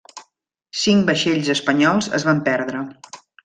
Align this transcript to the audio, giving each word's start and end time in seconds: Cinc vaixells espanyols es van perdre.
Cinc 0.83 1.05
vaixells 1.11 1.53
espanyols 1.57 2.11
es 2.21 2.29
van 2.31 2.43
perdre. 2.51 2.87